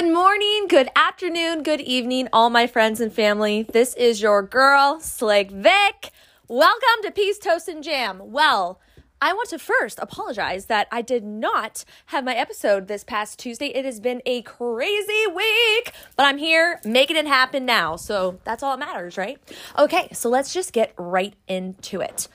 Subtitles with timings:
[0.00, 3.64] Good morning, good afternoon, good evening, all my friends and family.
[3.64, 6.10] This is your girl, Slick Vic.
[6.48, 8.18] Welcome to Peace, Toast, and Jam.
[8.24, 8.80] Well,
[9.20, 13.66] I want to first apologize that I did not have my episode this past Tuesday.
[13.66, 17.96] It has been a crazy week, but I'm here making it happen now.
[17.96, 19.36] So that's all that matters, right?
[19.78, 22.26] Okay, so let's just get right into it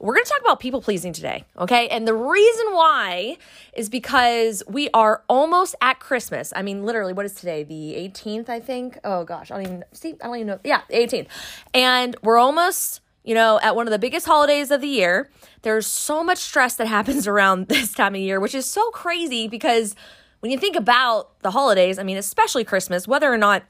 [0.00, 1.86] we're going to talk about people pleasing today, okay?
[1.88, 3.36] And the reason why
[3.74, 6.54] is because we are almost at Christmas.
[6.56, 7.64] I mean, literally, what is today?
[7.64, 8.98] The 18th, I think.
[9.04, 10.14] Oh gosh, I don't even see.
[10.22, 10.60] I don't even know.
[10.64, 11.26] Yeah, 18th.
[11.74, 15.30] And we're almost, you know, at one of the biggest holidays of the year.
[15.62, 19.48] There's so much stress that happens around this time of year, which is so crazy
[19.48, 19.94] because
[20.40, 23.64] when you think about the holidays, I mean, especially Christmas, whether or not,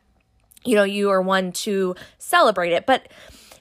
[0.65, 3.09] you know, you are one to celebrate it, but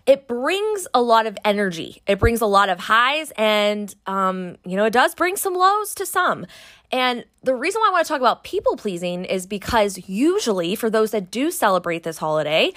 [0.10, 2.02] it brings a lot of energy.
[2.08, 5.94] It brings a lot of highs, and um, you know, it does bring some lows
[5.94, 6.48] to some.
[6.92, 10.90] And the reason why I want to talk about people pleasing is because usually, for
[10.90, 12.74] those that do celebrate this holiday,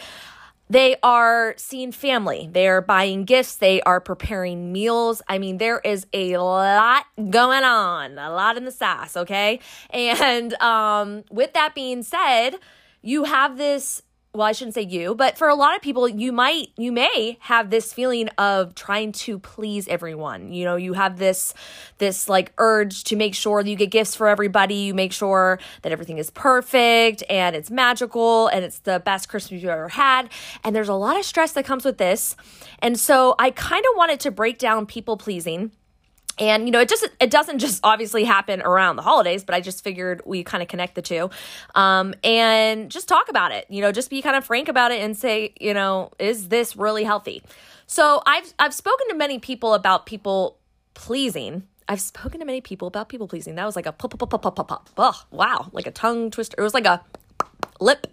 [0.68, 2.50] they are seeing family.
[2.52, 3.56] They are buying gifts.
[3.56, 5.22] They are preparing meals.
[5.26, 9.58] I mean, there is a lot going on, a lot in the sass, okay?
[9.88, 12.56] And um, with that being said,
[13.00, 14.02] you have this
[14.34, 17.36] well, I shouldn't say you, but for a lot of people, you might, you may
[17.40, 20.54] have this feeling of trying to please everyone.
[20.54, 21.52] You know, you have this,
[21.98, 24.74] this like urge to make sure that you get gifts for everybody.
[24.76, 29.60] You make sure that everything is perfect and it's magical and it's the best Christmas
[29.60, 30.30] you've ever had.
[30.64, 32.34] And there's a lot of stress that comes with this.
[32.78, 35.72] And so I kind of wanted to break down people pleasing
[36.38, 39.60] and you know it just it doesn't just obviously happen around the holidays but i
[39.60, 41.30] just figured we kind of connect the two
[41.74, 45.00] um, and just talk about it you know just be kind of frank about it
[45.00, 47.42] and say you know is this really healthy
[47.86, 50.58] so i've i've spoken to many people about people
[50.94, 53.56] pleasing I've spoken to many people about people pleasing.
[53.56, 54.90] That was like a pop, pop, pop, pop, pop, pop.
[54.96, 55.68] Oh, wow.
[55.72, 56.54] Like a tongue twister.
[56.58, 57.04] It was like a
[57.80, 58.06] lip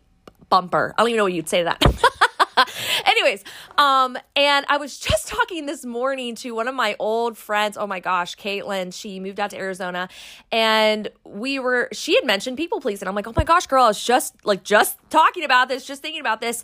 [0.49, 0.93] bumper.
[0.97, 1.81] I don't even know what you'd say to that.
[3.05, 3.43] Anyways,
[3.77, 7.77] um, and I was just talking this morning to one of my old friends.
[7.77, 8.93] Oh my gosh, Caitlin.
[8.93, 10.09] She moved out to Arizona,
[10.51, 11.89] and we were.
[11.91, 13.07] She had mentioned people pleasing.
[13.07, 13.83] I'm like, oh my gosh, girl.
[13.83, 16.63] I was just like just talking about this, just thinking about this.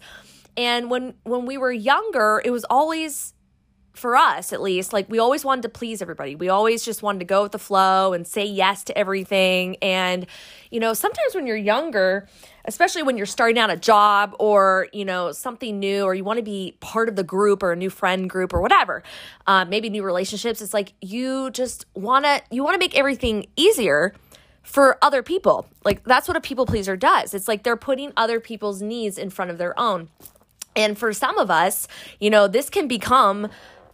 [0.57, 3.33] And when when we were younger, it was always
[3.95, 6.35] for us at least, like we always wanted to please everybody.
[6.35, 9.77] We always just wanted to go with the flow and say yes to everything.
[9.81, 10.25] And,
[10.69, 12.27] you know, sometimes when you're younger,
[12.65, 16.37] especially when you're starting out a job or, you know, something new, or you want
[16.37, 19.03] to be part of the group or a new friend group or whatever,
[19.47, 23.45] uh, maybe new relationships, it's like you just want to, you want to make everything
[23.55, 24.13] easier
[24.63, 25.67] for other people.
[25.83, 27.33] Like that's what a people pleaser does.
[27.33, 30.09] It's like they're putting other people's needs in front of their own.
[30.75, 31.87] And for some of us,
[32.19, 33.47] you know, this can become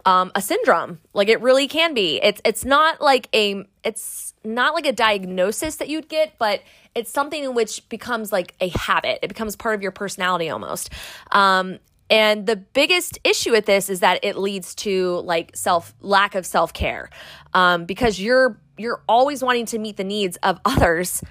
[0.04, 0.98] um, a syndrome.
[1.12, 2.20] Like it really can be.
[2.22, 6.62] It's it's not like a it's not like a diagnosis that you'd get, but
[6.94, 9.20] it's something in which becomes like a habit.
[9.22, 10.90] It becomes part of your personality almost.
[11.30, 11.78] Um,
[12.10, 16.44] and the biggest issue with this is that it leads to like self lack of
[16.44, 17.08] self care,
[17.54, 21.22] um, because you're you're always wanting to meet the needs of others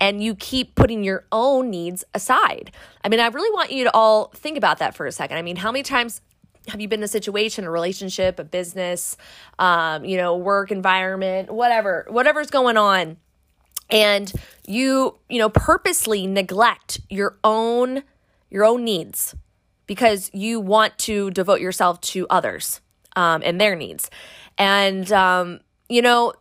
[0.00, 2.72] and you keep putting your own needs aside.
[3.04, 5.36] I mean, I really want you to all think about that for a second.
[5.36, 6.22] I mean, how many times
[6.68, 9.16] have you been in a situation, a relationship, a business,
[9.58, 13.16] um, you know, work environment, whatever, whatever's going on,
[13.88, 14.32] and
[14.66, 18.02] you, you know, purposely neglect your own
[18.50, 19.34] your own needs
[19.86, 22.80] because you want to devote yourself to others
[23.14, 24.10] um, and their needs,
[24.58, 26.32] and um, you know,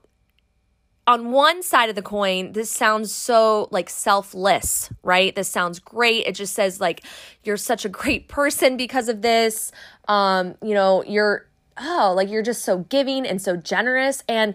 [1.10, 5.36] on one side of the coin, this sounds so like selfless, right?
[5.36, 6.28] This sounds great.
[6.28, 7.04] It just says like
[7.44, 9.72] you're such a great person because of this.
[10.08, 11.48] Um, you know, you're
[11.80, 14.54] oh, like you're just so giving and so generous and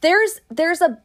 [0.00, 1.00] there's there's a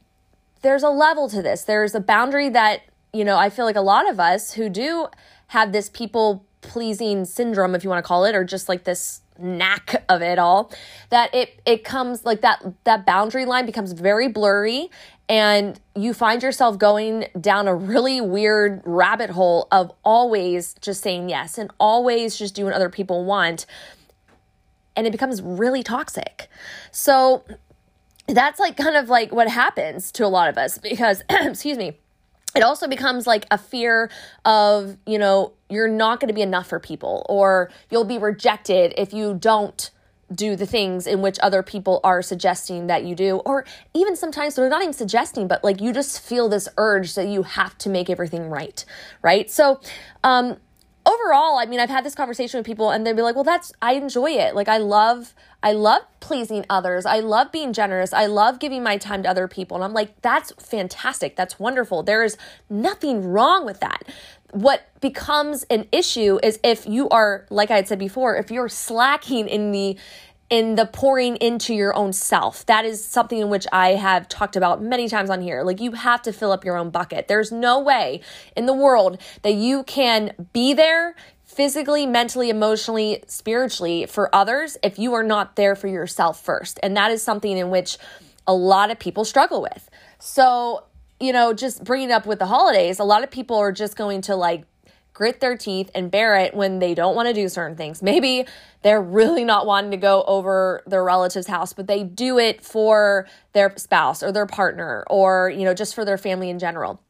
[0.63, 1.65] there's a level to this.
[1.65, 2.81] There's a boundary that,
[3.13, 5.07] you know, I feel like a lot of us who do
[5.47, 9.21] have this people pleasing syndrome if you want to call it or just like this
[9.41, 10.71] knack of it all
[11.09, 14.89] that it it comes like that that boundary line becomes very blurry
[15.27, 21.29] and you find yourself going down a really weird rabbit hole of always just saying
[21.29, 23.65] yes and always just doing other people want
[24.99, 26.49] and it becomes really toxic.
[26.91, 27.45] So
[28.27, 31.97] that's like kind of like what happens to a lot of us because excuse me
[32.55, 34.09] it also becomes like a fear
[34.45, 38.93] of, you know, you're not going to be enough for people or you'll be rejected
[38.97, 39.91] if you don't
[40.33, 43.37] do the things in which other people are suggesting that you do.
[43.37, 47.27] Or even sometimes they're not even suggesting but like you just feel this urge that
[47.27, 48.83] you have to make everything right
[49.21, 49.49] right?
[49.49, 49.79] So
[50.23, 50.57] um
[51.19, 53.71] overall, I mean, I've had this conversation with people and they'd be like, well, that's,
[53.81, 54.55] I enjoy it.
[54.55, 55.33] Like, I love,
[55.63, 57.05] I love pleasing others.
[57.05, 58.13] I love being generous.
[58.13, 59.75] I love giving my time to other people.
[59.77, 61.35] And I'm like, that's fantastic.
[61.35, 62.03] That's wonderful.
[62.03, 62.37] There is
[62.69, 64.03] nothing wrong with that.
[64.51, 68.69] What becomes an issue is if you are, like I had said before, if you're
[68.69, 69.97] slacking in the,
[70.49, 72.65] in the pouring into your own self.
[72.65, 75.63] That is something in which I have talked about many times on here.
[75.63, 77.27] Like you have to fill up your own bucket.
[77.27, 78.21] There's no way
[78.55, 81.15] in the world that you can be there
[81.45, 86.79] physically, mentally, emotionally, spiritually for others if you are not there for yourself first.
[86.81, 87.97] And that is something in which
[88.47, 89.89] a lot of people struggle with.
[90.19, 90.85] So,
[91.19, 94.21] you know, just bringing up with the holidays, a lot of people are just going
[94.21, 94.63] to like
[95.19, 98.01] grit their teeth and bear it when they don't want to do certain things.
[98.01, 98.45] Maybe
[98.83, 103.27] they're really not wanting to go over their relative's house, but they do it for
[103.51, 107.01] their spouse or their partner or, you know, just for their family in general.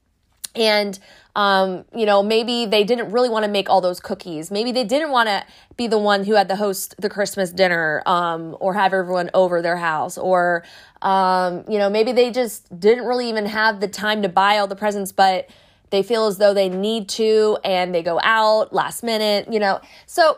[0.56, 0.98] And,
[1.36, 4.50] um, you know, maybe they didn't really want to make all those cookies.
[4.50, 5.46] Maybe they didn't want to
[5.78, 9.62] be the one who had to host the Christmas dinner um, or have everyone over
[9.62, 10.18] their house.
[10.18, 10.64] Or,
[11.04, 14.66] um, you know, maybe they just didn't really even have the time to buy all
[14.66, 15.48] the presents, but
[15.90, 19.82] they feel as though they need to and they go out last minute, you know.
[20.06, 20.38] So,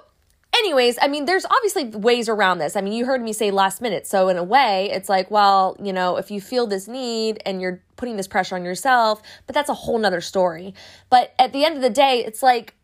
[0.55, 2.75] anyways, I mean, there's obviously ways around this.
[2.75, 4.07] I mean, you heard me say last minute.
[4.07, 7.61] So, in a way, it's like, well, you know, if you feel this need and
[7.61, 10.73] you're putting this pressure on yourself, but that's a whole nother story.
[11.09, 12.75] But at the end of the day, it's like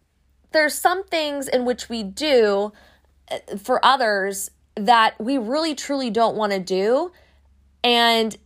[0.52, 2.72] there's some things in which we do
[3.32, 7.12] uh, for others that we really truly don't want to do.
[7.84, 8.38] And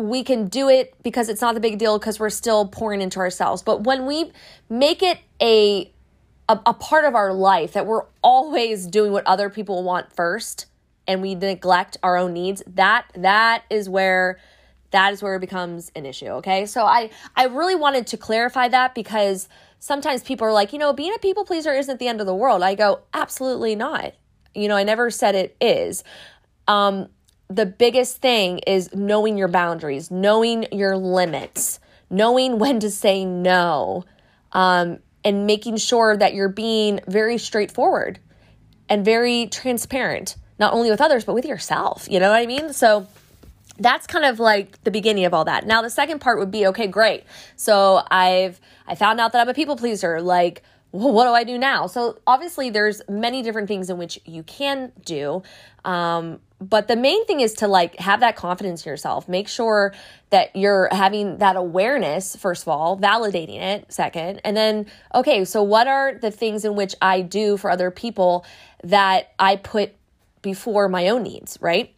[0.00, 3.18] we can do it because it's not the big deal because we're still pouring into
[3.18, 3.62] ourselves.
[3.62, 4.32] But when we
[4.68, 5.92] make it a,
[6.48, 10.66] a, a part of our life that we're always doing what other people want first
[11.06, 14.38] and we neglect our own needs, that that is where
[14.92, 16.66] that is where it becomes an issue, okay?
[16.66, 19.48] So I I really wanted to clarify that because
[19.78, 22.34] sometimes people are like, you know, being a people pleaser isn't the end of the
[22.34, 22.62] world.
[22.62, 24.14] I go, absolutely not.
[24.54, 26.02] You know, I never said it is.
[26.66, 27.08] Um,
[27.50, 34.04] the biggest thing is knowing your boundaries, knowing your limits, knowing when to say no,
[34.52, 38.18] um, and making sure that you're being very straightforward
[38.88, 42.08] and very transparent, not only with others, but with yourself.
[42.10, 42.72] You know what I mean?
[42.72, 43.06] So
[43.78, 45.66] that's kind of like the beginning of all that.
[45.66, 47.24] Now the second part would be okay, great.
[47.56, 50.20] So I've I found out that I'm a people pleaser.
[50.20, 51.86] Like, well, what do I do now?
[51.86, 55.42] So obviously there's many different things in which you can do.
[55.84, 59.94] Um, but the main thing is to like have that confidence in yourself make sure
[60.28, 65.62] that you're having that awareness first of all validating it second and then okay so
[65.62, 68.44] what are the things in which i do for other people
[68.84, 69.92] that i put
[70.42, 71.94] before my own needs right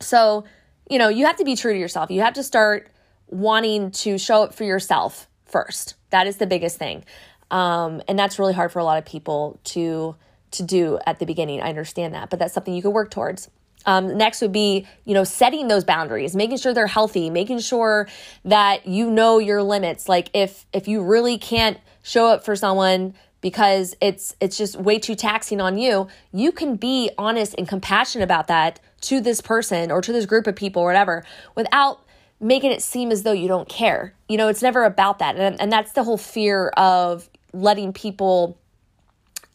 [0.00, 0.44] so
[0.88, 2.88] you know you have to be true to yourself you have to start
[3.28, 7.04] wanting to show up for yourself first that is the biggest thing
[7.52, 10.16] um, and that's really hard for a lot of people to
[10.50, 13.48] to do at the beginning i understand that but that's something you can work towards
[13.86, 18.08] um, next would be, you know, setting those boundaries, making sure they're healthy, making sure
[18.44, 20.08] that you know your limits.
[20.08, 24.98] Like if if you really can't show up for someone because it's it's just way
[24.98, 29.90] too taxing on you, you can be honest and compassionate about that to this person
[29.90, 32.04] or to this group of people or whatever without
[32.40, 34.14] making it seem as though you don't care.
[34.28, 35.36] You know, it's never about that.
[35.36, 38.58] And, and that's the whole fear of letting people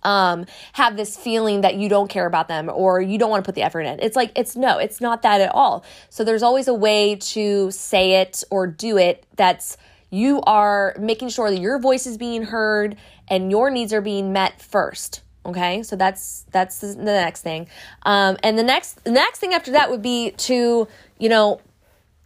[0.04, 3.48] um, have this feeling that you don't care about them or you don't want to
[3.48, 4.00] put the effort in.
[4.00, 5.84] It's like, it's no, it's not that at all.
[6.10, 9.78] So there's always a way to say it or do it that's
[10.10, 12.96] you are making sure that your voice is being heard
[13.28, 17.68] and your needs are being met first okay so that's that's the next thing
[18.04, 20.88] um, and the next the next thing after that would be to
[21.18, 21.60] you know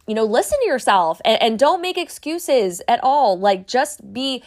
[0.06, 4.42] you know listen to yourself and, and don't make excuses at all like just be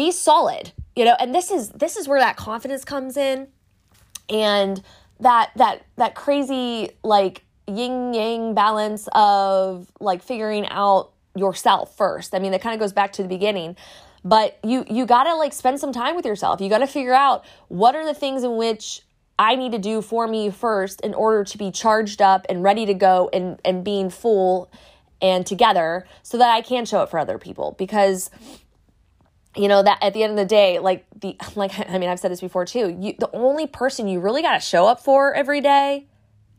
[0.00, 1.16] be solid you know?
[1.18, 3.48] And this is this is where that confidence comes in
[4.28, 4.82] and
[5.20, 12.34] that that that crazy like yin yang balance of like figuring out yourself first.
[12.34, 13.76] I mean that kind of goes back to the beginning.
[14.24, 16.60] But you you got to like spend some time with yourself.
[16.60, 19.02] You got to figure out what are the things in which
[19.38, 22.84] i need to do for me first in order to be charged up and ready
[22.84, 24.70] to go and and being full
[25.22, 27.74] and together so that i can show it for other people.
[27.78, 28.28] Because
[29.56, 32.20] you know that at the end of the day like the like i mean i've
[32.20, 35.34] said this before too you the only person you really got to show up for
[35.34, 36.06] every day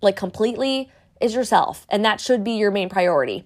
[0.01, 3.45] like completely is yourself and that should be your main priority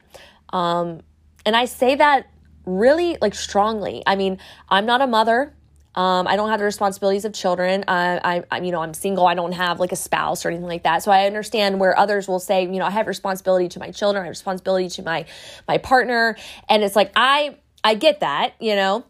[0.51, 1.01] um
[1.45, 2.27] and i say that
[2.65, 5.53] really like strongly i mean i'm not a mother
[5.95, 7.85] um, I don't have the responsibilities of children.
[7.87, 9.25] I, I, you know, I'm single.
[9.27, 11.03] I don't have like a spouse or anything like that.
[11.03, 14.23] So I understand where others will say, you know, I have responsibility to my children.
[14.23, 15.25] I have responsibility to my
[15.69, 16.35] my partner,
[16.67, 19.05] and it's like I I get that, you know,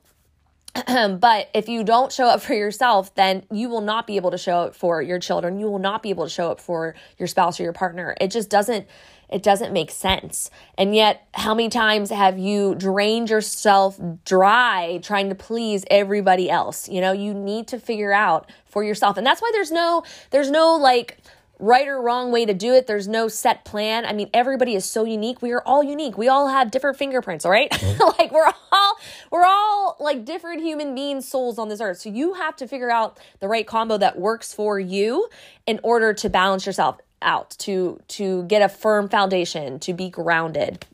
[1.19, 4.37] but if you don't show up for yourself, then you will not be able to
[4.37, 5.59] show up for your children.
[5.59, 8.15] You will not be able to show up for your spouse or your partner.
[8.19, 8.87] It just doesn't
[9.27, 10.51] it doesn't make sense.
[10.77, 16.87] And yet, how many times have you drained yourself dry trying to please everybody else?
[16.87, 19.17] You know, you need to figure out for yourself.
[19.17, 21.17] And that's why there's no there's no like
[21.59, 22.87] right or wrong way to do it.
[22.87, 24.05] There's no set plan.
[24.05, 25.41] I mean, everybody is so unique.
[25.41, 26.17] We are all unique.
[26.17, 27.71] We all have different fingerprints, all right?
[27.71, 28.03] Mm-hmm.
[28.19, 28.97] like we're all
[29.31, 31.99] we're all like different human beings, souls on this earth.
[31.99, 35.29] So you have to figure out the right combo that works for you
[35.65, 40.85] in order to balance yourself out, to to get a firm foundation, to be grounded.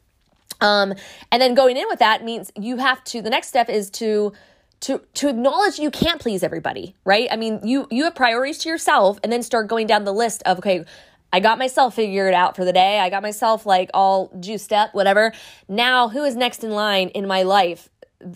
[0.59, 0.93] Um
[1.31, 4.33] and then going in with that means you have to the next step is to
[4.81, 7.27] to to acknowledge you can't please everybody, right?
[7.31, 10.43] I mean, you you have priorities to yourself and then start going down the list
[10.45, 10.85] of okay,
[11.33, 12.99] I got myself figured out for the day.
[12.99, 15.33] I got myself like all juiced up, whatever.
[15.67, 17.89] Now, who is next in line in my life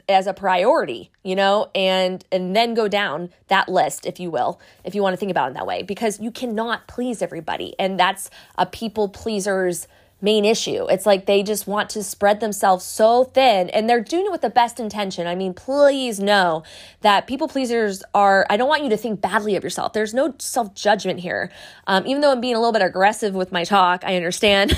[0.08, 1.70] as a priority, you know?
[1.75, 5.32] And and then go down that list if you will, if you want to think
[5.32, 7.75] about it that way because you cannot please everybody.
[7.80, 9.88] And that's a people pleasers
[10.22, 10.88] main issue.
[10.89, 14.41] It's like they just want to spread themselves so thin and they're doing it with
[14.41, 15.27] the best intention.
[15.27, 16.63] I mean, please know
[17.01, 19.93] that people pleasers are, I don't want you to think badly of yourself.
[19.93, 21.51] There's no self judgment here.
[21.88, 24.77] Um, even though I'm being a little bit aggressive with my talk, I understand.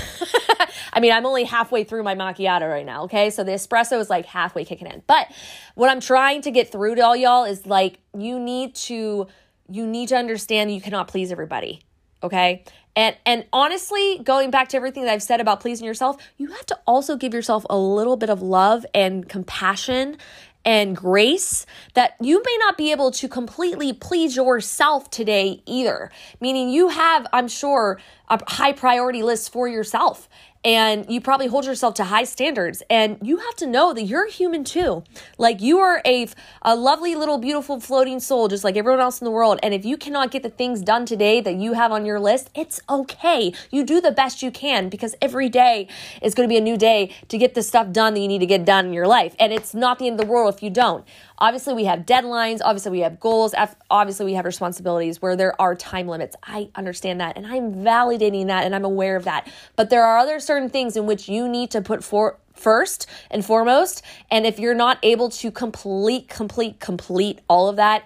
[0.92, 3.30] I mean, I'm only halfway through my macchiato right now, okay?
[3.30, 5.02] So the espresso is like halfway kicking in.
[5.06, 5.28] But
[5.76, 9.26] what I'm trying to get through to all y'all is like, you need to.
[9.70, 11.82] You need to understand you cannot please everybody
[12.22, 12.64] okay
[12.98, 16.66] and and honestly going back to everything that i've said about pleasing yourself you have
[16.66, 20.18] to also give yourself a little bit of love and compassion
[20.64, 21.64] and grace
[21.94, 26.10] that you may not be able to completely please yourself today either.
[26.40, 30.28] Meaning you have i'm sure a high priority list for yourself
[30.64, 34.28] and you probably hold yourself to high standards and you have to know that you're
[34.28, 35.04] human too
[35.38, 36.28] like you are a,
[36.62, 39.84] a lovely little beautiful floating soul just like everyone else in the world and if
[39.84, 43.52] you cannot get the things done today that you have on your list it's okay
[43.70, 45.86] you do the best you can because every day
[46.20, 48.40] is going to be a new day to get the stuff done that you need
[48.40, 50.62] to get done in your life and it's not the end of the world if
[50.62, 51.06] you don't
[51.40, 52.60] Obviously, we have deadlines.
[52.64, 53.54] Obviously, we have goals.
[53.90, 56.34] Obviously, we have responsibilities where there are time limits.
[56.42, 59.50] I understand that and I'm validating that and I'm aware of that.
[59.76, 63.44] But there are other certain things in which you need to put for first and
[63.44, 64.02] foremost.
[64.30, 68.02] And if you're not able to complete, complete, complete all of that,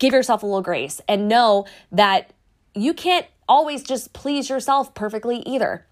[0.00, 2.32] give yourself a little grace and know that
[2.74, 5.86] you can't always just please yourself perfectly either.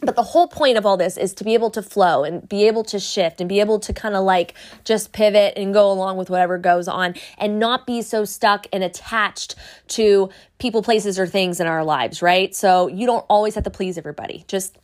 [0.00, 2.66] But the whole point of all this is to be able to flow and be
[2.66, 6.16] able to shift and be able to kind of like just pivot and go along
[6.16, 9.54] with whatever goes on and not be so stuck and attached
[9.88, 12.54] to people, places, or things in our lives, right?
[12.54, 14.44] So you don't always have to please everybody.
[14.48, 14.78] Just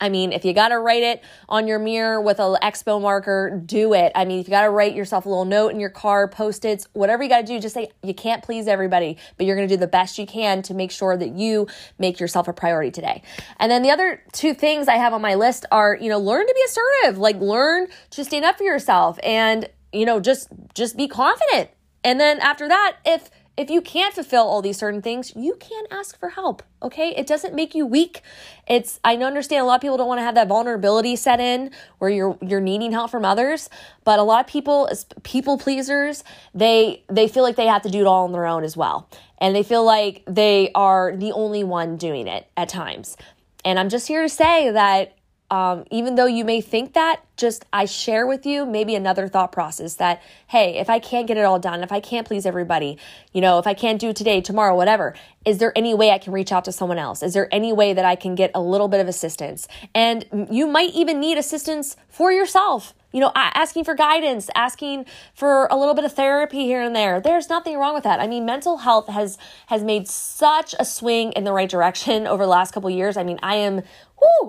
[0.00, 3.62] I mean, if you got to write it on your mirror with a expo marker,
[3.64, 4.12] do it.
[4.14, 6.88] I mean, if you got to write yourself a little note in your car, post-its,
[6.94, 9.74] whatever you got to do, just say you can't please everybody, but you're going to
[9.74, 11.66] do the best you can to make sure that you
[11.98, 13.22] make yourself a priority today.
[13.58, 16.46] And then the other two things I have on my list are, you know, learn
[16.46, 20.96] to be assertive, like learn to stand up for yourself and, you know, just just
[20.96, 21.70] be confident.
[22.02, 25.84] And then after that, if if you can't fulfill all these certain things, you can
[25.90, 26.62] ask for help.
[26.82, 27.14] Okay.
[27.16, 28.22] It doesn't make you weak.
[28.66, 31.70] It's, I understand a lot of people don't want to have that vulnerability set in
[31.98, 33.70] where you're, you're needing help from others.
[34.02, 34.90] But a lot of people,
[35.22, 38.64] people pleasers, they, they feel like they have to do it all on their own
[38.64, 39.08] as well.
[39.38, 43.16] And they feel like they are the only one doing it at times.
[43.64, 45.16] And I'm just here to say that
[45.50, 49.52] um, even though you may think that, just I share with you maybe another thought
[49.52, 52.98] process that, hey, if I can't get it all done, if I can't please everybody,
[53.32, 56.32] you know, if I can't do today, tomorrow, whatever, is there any way I can
[56.32, 57.22] reach out to someone else?
[57.22, 59.68] Is there any way that I can get a little bit of assistance?
[59.94, 65.68] And you might even need assistance for yourself you know, asking for guidance, asking for
[65.70, 67.20] a little bit of therapy here and there.
[67.20, 68.18] There's nothing wrong with that.
[68.18, 72.42] I mean, mental health has has made such a swing in the right direction over
[72.42, 73.16] the last couple years.
[73.16, 73.82] I mean, I am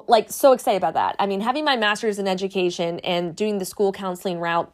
[0.08, 1.16] like so excited about that.
[1.20, 4.72] I mean, having my master's in education and doing the school counseling route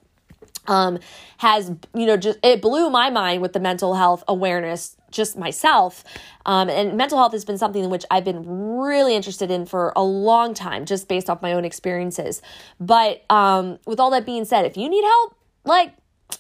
[0.68, 1.00] um,
[1.38, 6.04] has you know just it blew my mind with the mental health awareness just myself
[6.46, 9.92] um, and mental health has been something in which i've been really interested in for
[9.96, 12.42] a long time just based off my own experiences
[12.80, 15.94] but um, with all that being said if you need help like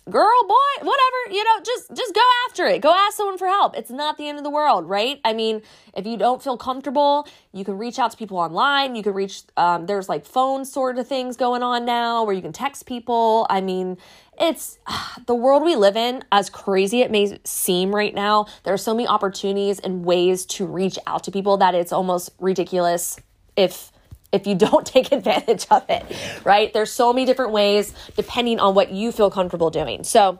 [0.10, 2.82] girl boy whatever you know just just go after it.
[2.82, 3.78] Go ask someone for help.
[3.78, 5.20] It's not the end of the world right?
[5.24, 5.62] I mean
[5.96, 8.96] if you don't feel comfortable you can reach out to people online.
[8.96, 12.42] You can reach um, there's like phone sort of things going on now where you
[12.42, 13.48] can text people.
[13.50, 13.98] I mean
[14.40, 14.80] it's
[15.26, 18.94] the world we live in as crazy it may seem right now there are so
[18.94, 23.20] many opportunities and ways to reach out to people that it's almost ridiculous
[23.56, 23.92] if
[24.32, 26.04] if you don't take advantage of it,
[26.44, 26.72] right?
[26.74, 30.04] There's so many different ways depending on what you feel comfortable doing.
[30.04, 30.40] So,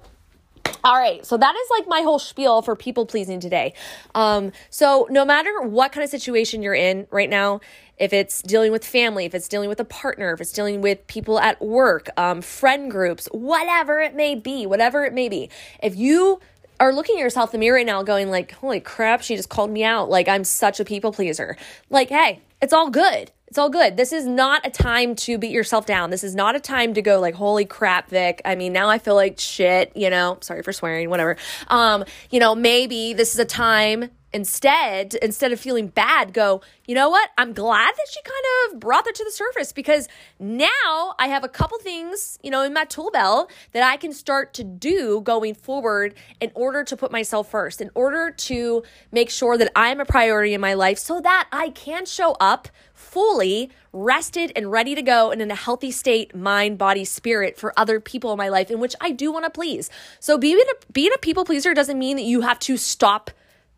[0.84, 3.74] All right, so that is like my whole spiel for people pleasing today.
[4.16, 7.62] Um, so no matter what kind of situation you're in right now,
[7.98, 11.06] if it's dealing with family, if it's dealing with a partner, if it's dealing with
[11.06, 15.52] people at work, um, friend groups, whatever it may be, whatever it may be,
[15.84, 16.40] if you
[16.80, 19.50] are looking at yourself in the mirror right now going like, holy crap, she just
[19.50, 20.10] called me out.
[20.10, 21.56] Like I'm such a people pleaser.
[21.92, 23.32] Like, hey, it's all good.
[23.52, 23.98] It's all good.
[23.98, 26.10] This is not a time to beat yourself down.
[26.10, 28.42] This is not a time to go like, holy crap, Vic.
[28.46, 31.36] I mean, now I feel like shit, you know, sorry for swearing, whatever.
[31.68, 36.62] Um, you know, maybe this is a time instead instead of feeling bad go
[36.92, 37.30] you know what?
[37.38, 40.10] I'm glad that she kind of brought that to the surface because
[40.40, 44.12] now i have a couple things you know in my tool belt that i can
[44.12, 49.30] start to do going forward in order to put myself first in order to make
[49.30, 53.70] sure that i'm a priority in my life so that i can show up fully
[53.94, 58.00] rested and ready to go and in a healthy state mind body spirit for other
[58.00, 59.90] people in my life in which i do want to please.
[60.20, 63.32] So being a being a people pleaser doesn't mean that you have to stop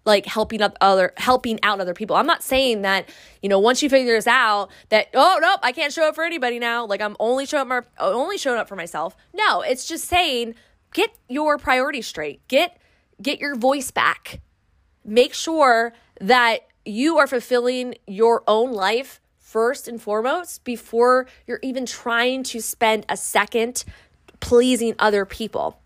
[0.06, 2.16] like helping up other helping out other people.
[2.16, 3.10] I'm not saying that,
[3.42, 6.24] you know, once you figure this out that oh nope, I can't show up for
[6.24, 6.86] anybody now.
[6.86, 9.16] Like I'm only showing up my, only showing up for myself.
[9.34, 10.56] No, it's just saying
[10.94, 12.48] get your priorities straight.
[12.48, 12.78] Get
[13.22, 14.42] get your voice back.
[15.06, 21.86] Make sure that you are fulfilling your own life first and foremost before you're even
[21.86, 23.84] trying to spend a second
[24.40, 25.80] pleasing other people.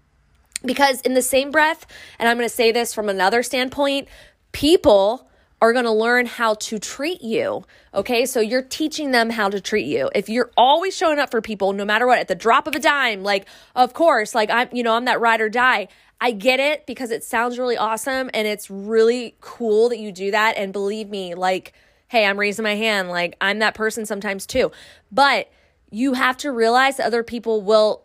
[0.64, 1.86] Because in the same breath,
[2.20, 4.08] and I'm going to say this from another standpoint,
[4.52, 5.28] people
[5.62, 7.64] are going to learn how to treat you.
[7.94, 8.26] Okay.
[8.26, 10.10] So you're teaching them how to treat you.
[10.14, 12.80] If you're always showing up for people, no matter what, at the drop of a
[12.80, 15.88] dime, like, of course, like I'm, you know, I'm that ride or die.
[16.20, 20.32] I get it because it sounds really awesome and it's really cool that you do
[20.32, 20.58] that.
[20.58, 21.74] And believe me, like,
[22.08, 23.10] hey, I'm raising my hand.
[23.10, 24.72] Like, I'm that person sometimes too.
[25.12, 25.50] But
[25.92, 28.04] you have to realize that other people will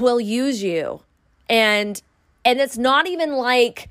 [0.00, 1.00] will use you
[1.48, 2.00] and
[2.44, 3.90] and it's not even like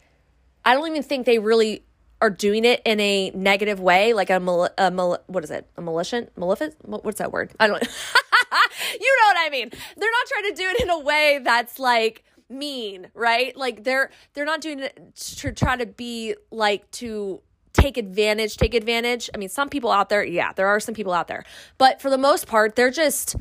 [0.63, 1.83] I don't even think they really
[2.21, 5.67] are doing it in a negative way, like a, mal- a mal- what is it?
[5.77, 6.75] A malicious, maleficent?
[6.81, 7.53] What's that word?
[7.59, 7.81] I don't.
[7.81, 9.69] you know what I mean?
[9.69, 13.55] They're not trying to do it in a way that's like mean, right?
[13.55, 17.41] Like they're they're not doing it to try to be like to
[17.73, 19.29] take advantage, take advantage.
[19.33, 21.43] I mean, some people out there, yeah, there are some people out there,
[21.77, 23.35] but for the most part, they're just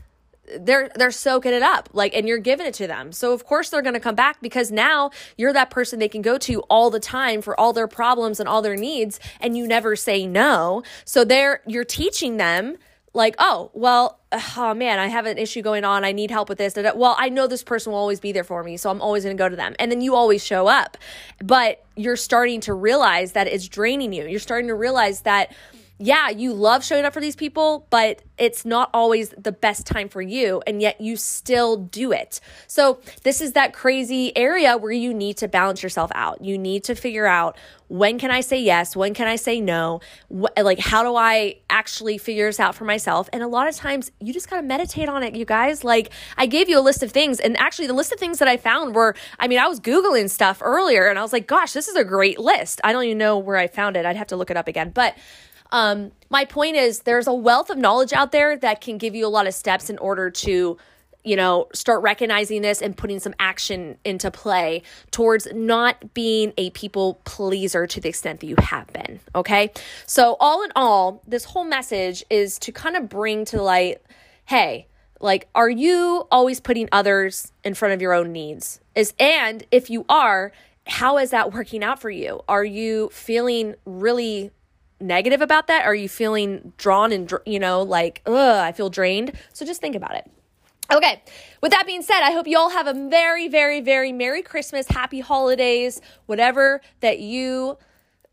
[0.59, 3.13] they're they're soaking it up like and you're giving it to them.
[3.13, 6.23] So of course they're going to come back because now you're that person they can
[6.23, 9.67] go to all the time for all their problems and all their needs and you
[9.67, 10.83] never say no.
[11.05, 12.77] So they're you're teaching them
[13.15, 14.21] like oh well
[14.57, 16.05] oh man i have an issue going on.
[16.05, 16.75] I need help with this.
[16.77, 19.37] Well i know this person will always be there for me so i'm always going
[19.37, 19.75] to go to them.
[19.79, 20.99] And then you always show up.
[21.43, 24.27] But you're starting to realize that it's draining you.
[24.27, 25.53] You're starting to realize that
[25.99, 30.09] yeah, you love showing up for these people, but it's not always the best time
[30.09, 32.41] for you, and yet you still do it.
[32.67, 36.45] So, this is that crazy area where you need to balance yourself out.
[36.45, 38.97] You need to figure out when can I say yes?
[38.97, 40.01] When can I say no?
[40.31, 43.29] Like, how do I actually figure this out for myself?
[43.33, 45.85] And a lot of times you just gotta meditate on it, you guys.
[45.85, 48.49] Like, I gave you a list of things, and actually, the list of things that
[48.49, 51.73] I found were I mean, I was Googling stuff earlier, and I was like, gosh,
[51.73, 52.81] this is a great list.
[52.83, 54.05] I don't even know where I found it.
[54.05, 54.91] I'd have to look it up again.
[54.91, 55.17] But
[55.75, 59.27] um, my point is, there's a wealth of knowledge out there that can give you
[59.27, 60.79] a lot of steps in order to
[61.27, 66.69] you know, start recognizing this and putting some action into play towards not being a
[66.71, 69.19] people pleaser to the extent that you have been.
[69.35, 69.73] Okay.
[70.05, 74.03] So, all in all, this whole message is to kind of bring to light
[74.45, 74.87] hey,
[75.19, 78.79] like, are you always putting others in front of your own needs?
[78.95, 80.53] Is, and if you are,
[80.87, 82.43] how is that working out for you?
[82.47, 84.51] Are you feeling really
[85.01, 85.85] negative about that?
[85.85, 89.33] Are you feeling drawn and, you know, like, ugh, I feel drained?
[89.53, 90.31] So just think about it.
[90.93, 91.23] Okay,
[91.63, 94.87] with that being said, I hope you all have a very, very, very Merry Christmas,
[94.89, 97.79] Happy Holidays, whatever that you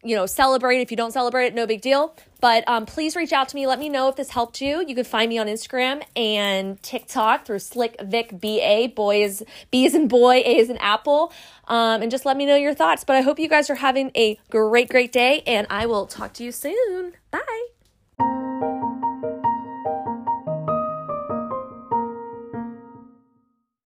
[0.04, 0.82] you know, celebrate.
[0.82, 2.16] If you don't celebrate it, no big deal.
[2.40, 3.68] But um, please reach out to me.
[3.68, 4.84] Let me know if this helped you.
[4.86, 8.92] You can find me on Instagram and TikTok through Slick Vic BA.
[8.96, 11.32] Boy is B is in boy, A is in apple.
[11.68, 13.04] Um, and just let me know your thoughts.
[13.04, 15.44] But I hope you guys are having a great, great day.
[15.46, 17.14] And I will talk to you soon.
[17.30, 17.71] Bye.